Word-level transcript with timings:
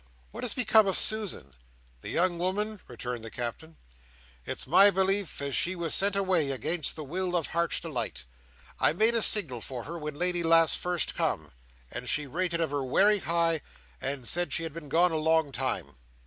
What 0.31 0.43
has 0.43 0.55
become 0.55 0.87
of 0.87 0.97
Susan?" 0.97 1.53
"The 2.01 2.09
young 2.09 2.39
woman?" 2.39 2.79
returned 2.87 3.23
the 3.23 3.29
Captain. 3.29 3.77
"It's 4.47 4.65
my 4.65 4.89
belief 4.89 5.39
as 5.43 5.55
she 5.55 5.75
was 5.75 5.93
sent 5.93 6.15
away 6.15 6.49
again 6.49 6.81
the 6.95 7.03
will 7.03 7.35
of 7.35 7.45
Heart's 7.45 7.79
Delight. 7.81 8.23
I 8.79 8.93
made 8.93 9.13
a 9.13 9.21
signal 9.21 9.61
for 9.61 9.83
her 9.83 9.99
when 9.99 10.15
Lady 10.15 10.41
lass 10.41 10.73
first 10.73 11.13
come, 11.13 11.51
and 11.91 12.09
she 12.09 12.25
rated 12.25 12.61
of 12.61 12.71
her 12.71 12.83
wery 12.83 13.19
high, 13.19 13.61
and 14.01 14.27
said 14.27 14.53
she 14.53 14.63
had 14.63 14.73
been 14.73 14.89
gone 14.89 15.11
a 15.11 15.17
long 15.17 15.51
time." 15.51 15.93